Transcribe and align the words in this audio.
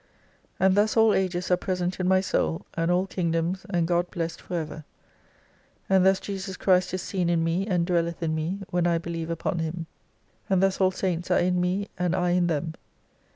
And 0.59 0.75
thus 0.75 0.97
all 0.97 1.13
ages 1.13 1.51
are 1.51 1.57
present 1.57 1.99
in 1.99 2.07
my 2.07 2.21
soul, 2.21 2.65
and 2.73 2.89
all 2.89 3.05
kingdoms, 3.05 3.67
and 3.69 3.87
God 3.87 4.09
blessed 4.09 4.41
forever. 4.41 4.83
And 5.91 6.03
thus 6.03 6.19
Jesus 6.19 6.57
Christ 6.57 6.91
is 6.95 7.03
seen 7.03 7.29
in 7.29 7.43
me, 7.43 7.67
and 7.67 7.85
dwelleth 7.85 8.23
in 8.23 8.33
me, 8.33 8.61
when 8.71 8.87
I 8.87 8.97
believe 8.97 9.29
upon 9.29 9.59
Him. 9.59 9.85
And 10.49 10.63
thus 10.63 10.81
all 10.81 10.89
Saints 10.89 11.29
are 11.29 11.37
in 11.37 11.61
me, 11.61 11.87
and 11.99 12.15
I 12.15 12.31
in 12.31 12.47
them. 12.47 12.73